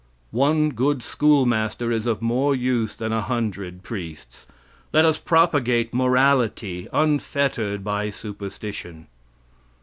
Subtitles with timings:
[0.31, 4.47] "One good school master is of more use than a hundred priests.
[4.91, 9.05] Let us propagate morality, unfettered by superstition.